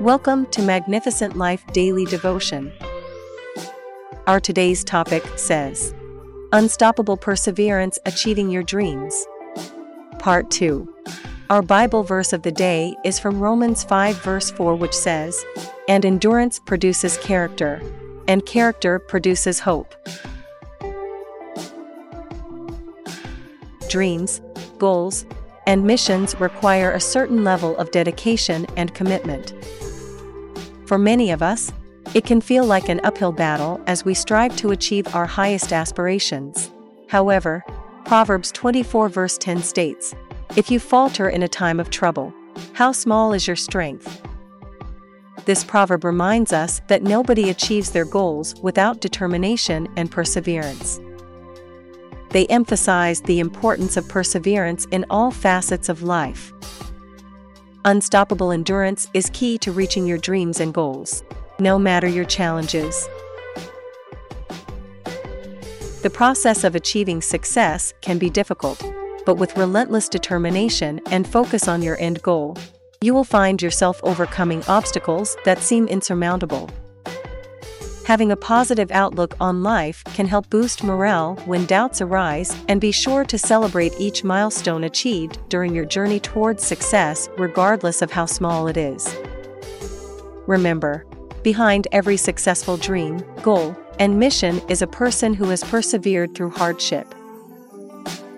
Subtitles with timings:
[0.00, 2.72] Welcome to Magnificent Life Daily Devotion.
[4.26, 5.94] Our today's topic says
[6.52, 9.26] Unstoppable Perseverance Achieving Your Dreams.
[10.18, 10.90] Part 2.
[11.50, 15.44] Our Bible verse of the day is from Romans 5, verse 4, which says,
[15.86, 17.82] And endurance produces character,
[18.26, 19.94] and character produces hope.
[23.90, 24.40] Dreams,
[24.78, 25.26] goals,
[25.66, 29.52] and missions require a certain level of dedication and commitment.
[30.90, 31.72] For many of us,
[32.14, 36.72] it can feel like an uphill battle as we strive to achieve our highest aspirations.
[37.06, 37.64] However,
[38.04, 40.16] Proverbs 24 verse 10 states,
[40.56, 42.34] If you falter in a time of trouble,
[42.72, 44.20] how small is your strength?
[45.44, 51.00] This proverb reminds us that nobody achieves their goals without determination and perseverance
[52.30, 56.52] they emphasize the importance of perseverance in all facets of life.
[57.86, 61.24] Unstoppable endurance is key to reaching your dreams and goals,
[61.58, 63.08] no matter your challenges.
[66.02, 68.84] The process of achieving success can be difficult,
[69.24, 72.58] but with relentless determination and focus on your end goal,
[73.00, 76.68] you will find yourself overcoming obstacles that seem insurmountable.
[78.10, 82.90] Having a positive outlook on life can help boost morale when doubts arise, and be
[82.90, 88.66] sure to celebrate each milestone achieved during your journey towards success, regardless of how small
[88.66, 89.16] it is.
[90.48, 91.06] Remember,
[91.44, 97.14] behind every successful dream, goal, and mission is a person who has persevered through hardship.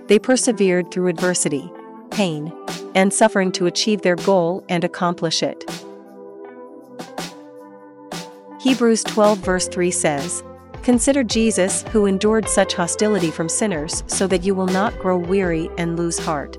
[0.07, 1.73] They persevered through adversity,
[2.11, 2.53] pain,
[2.95, 5.82] and suffering to achieve their goal and accomplish it.
[8.63, 10.45] Hebrews 12 verse 3 says,
[10.85, 15.69] Consider Jesus who endured such hostility from sinners so that you will not grow weary
[15.79, 16.57] and lose heart.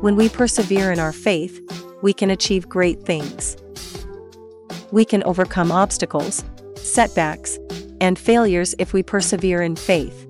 [0.00, 1.60] When we persevere in our faith,
[2.02, 3.56] we can achieve great things.
[4.92, 6.44] We can overcome obstacles,
[6.76, 7.58] setbacks,
[8.00, 10.24] and failures if we persevere in faith.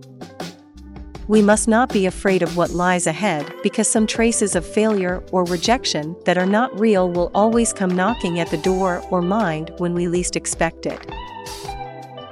[1.27, 5.45] We must not be afraid of what lies ahead because some traces of failure or
[5.45, 9.95] rejection that are not real will always come knocking at the door or mind when
[9.95, 11.01] we least expect it.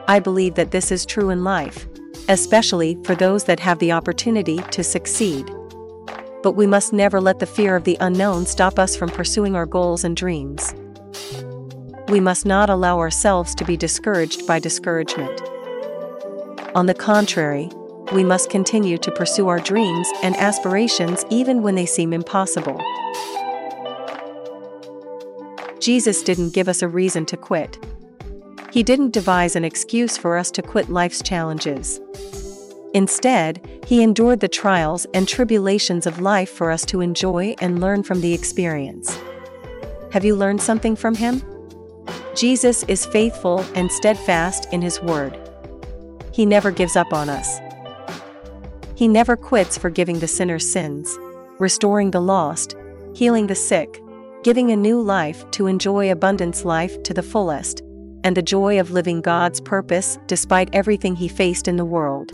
[0.09, 1.87] I believe that this is true in life,
[2.29, 5.51] especially for those that have the opportunity to succeed.
[6.43, 9.65] But we must never let the fear of the unknown stop us from pursuing our
[9.65, 10.75] goals and dreams.
[12.09, 15.41] We must not allow ourselves to be discouraged by discouragement.
[16.75, 17.71] On the contrary,
[18.13, 22.81] we must continue to pursue our dreams and aspirations even when they seem impossible.
[25.81, 27.79] Jesus didn't give us a reason to quit.
[28.71, 32.01] He didn't devise an excuse for us to quit life's challenges.
[32.95, 38.03] Instead, He endured the trials and tribulations of life for us to enjoy and learn
[38.03, 39.19] from the experience.
[40.13, 41.43] Have you learned something from Him?
[42.35, 45.39] Jesus is faithful and steadfast in His word.
[46.33, 47.59] He never gives up on us.
[49.03, 51.19] He never quits forgiving the sinner's sins,
[51.59, 52.77] restoring the lost,
[53.17, 54.01] healing the sick,
[54.45, 57.81] giving a new life to enjoy abundance life to the fullest,
[58.23, 62.31] and the joy of living God's purpose despite everything he faced in the world.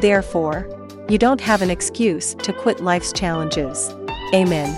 [0.00, 0.68] Therefore,
[1.08, 3.92] you don't have an excuse to quit life's challenges.
[4.32, 4.72] Amen.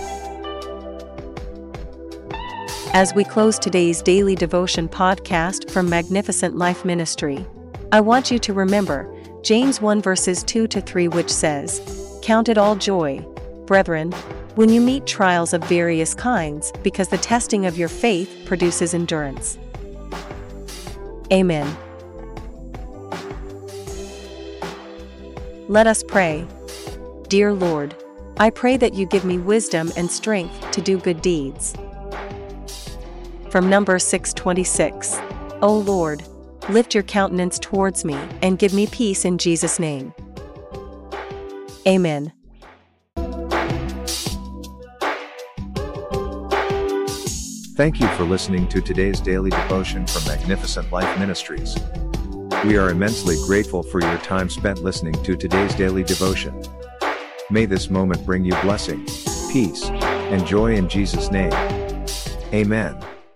[2.94, 7.44] As we close today's daily devotion podcast from Magnificent Life Ministry,
[7.92, 9.12] I want you to remember
[9.46, 13.24] James 1 verses 2 to 3, which says, Count it all joy,
[13.64, 14.10] brethren,
[14.56, 19.56] when you meet trials of various kinds, because the testing of your faith produces endurance.
[21.32, 21.76] Amen.
[25.68, 26.44] Let us pray.
[27.28, 27.94] Dear Lord,
[28.38, 31.72] I pray that you give me wisdom and strength to do good deeds.
[33.50, 35.20] From number 626.
[35.62, 36.24] O Lord,
[36.69, 40.12] lift your countenance towards me, and give me peace in Jesus' name.
[41.87, 42.32] Amen.
[47.77, 51.77] Thank you for listening to today's daily devotion from Magnificent Life Ministries.
[52.65, 56.62] We are immensely grateful for your time spent listening to today's daily devotion.
[57.51, 59.04] May this moment bring you blessing,
[59.53, 61.53] peace, and joy in Jesus' name.
[62.54, 62.97] Amen.